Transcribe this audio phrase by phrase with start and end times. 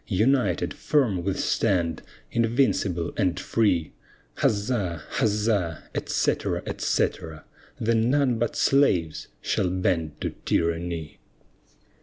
[0.07, 2.01] United, firm we stand,
[2.31, 3.93] invincible and free,
[4.37, 5.03] Huzza!
[5.19, 5.83] huzza!
[5.93, 7.43] etc., etc.
[7.79, 11.19] Then none but slaves shall bend to tyranny.